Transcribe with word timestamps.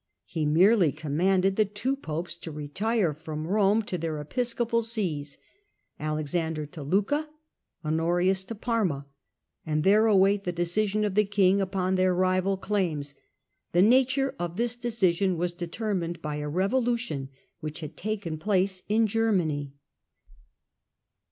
He 0.25 0.47
merely 0.47 0.91
commanded 0.91 1.57
the 1.57 1.65
two 1.65 1.95
popes 1.95 2.35
to 2.37 2.49
retire 2.51 3.13
from 3.13 3.45
Rome 3.45 3.83
to 3.83 3.99
their 3.99 4.19
episcopal 4.19 4.81
sees: 4.81 5.37
Alexander 5.99 6.65
to 6.65 6.81
Lucca, 6.81 7.29
Honorius 7.85 8.43
to 8.45 8.55
Parma, 8.55 9.05
and 9.63 9.83
there 9.83 10.07
await 10.07 10.43
the 10.43 10.51
decision 10.51 11.05
of 11.05 11.13
the 11.13 11.23
king 11.23 11.61
upon 11.61 11.93
their 11.93 12.15
rival 12.15 12.57
claims. 12.57 13.13
The 13.73 13.83
nature 13.83 14.33
of 14.39 14.57
this 14.57 14.75
decision 14.75 15.37
was 15.37 15.51
determined 15.53 16.19
by 16.19 16.37
a 16.37 16.49
revolution 16.49 17.29
which 17.59 17.81
had 17.81 17.95
taken 17.95 18.39
place 18.39 18.81
in 18.89 19.05
Germany. 19.05 19.75